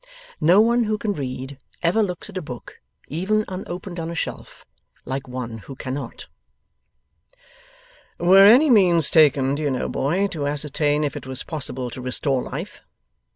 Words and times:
No 0.39 0.59
one 0.61 0.85
who 0.85 0.97
can 0.97 1.13
read, 1.13 1.59
ever 1.83 2.01
looks 2.01 2.27
at 2.27 2.35
a 2.35 2.41
book, 2.41 2.79
even 3.07 3.45
unopened 3.47 3.99
on 3.99 4.09
a 4.09 4.15
shelf, 4.15 4.65
like 5.05 5.27
one 5.27 5.59
who 5.59 5.75
cannot. 5.75 6.25
'Were 8.17 8.43
any 8.47 8.71
means 8.71 9.11
taken, 9.11 9.53
do 9.53 9.61
you 9.61 9.69
know, 9.69 9.87
boy, 9.87 10.25
to 10.29 10.47
ascertain 10.47 11.03
if 11.03 11.15
it 11.15 11.27
was 11.27 11.43
possible 11.43 11.91
to 11.91 12.01
restore 12.01 12.41
life? 12.41 12.81